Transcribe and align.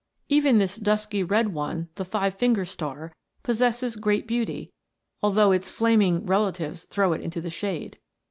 Even 0.29 0.57
this 0.57 0.79
dtisky 0.79 1.21
red 1.23 1.53
onet 1.53 3.03
possesses 3.43 3.95
great 3.95 4.25
beauty, 4.25 4.71
though 5.21 5.51
its 5.51 5.69
flaming 5.69 6.25
relatives 6.25 6.85
throw 6.85 7.13
it 7.13 7.21
into 7.21 7.39
the 7.39 7.51
shade. 7.51 7.99